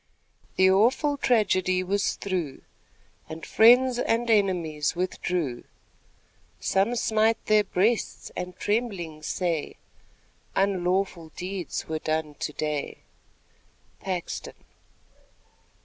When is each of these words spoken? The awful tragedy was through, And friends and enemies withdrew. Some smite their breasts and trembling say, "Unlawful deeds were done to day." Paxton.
The 0.55 0.67
awful 0.71 1.15
tragedy 1.15 1.83
was 1.83 2.15
through, 2.15 2.63
And 3.29 3.45
friends 3.45 3.99
and 3.99 4.31
enemies 4.31 4.95
withdrew. 4.95 5.63
Some 6.59 6.95
smite 6.95 7.37
their 7.45 7.63
breasts 7.63 8.31
and 8.35 8.57
trembling 8.57 9.21
say, 9.21 9.75
"Unlawful 10.55 11.29
deeds 11.35 11.87
were 11.87 11.99
done 11.99 12.33
to 12.39 12.51
day." 12.51 13.03
Paxton. 13.99 14.55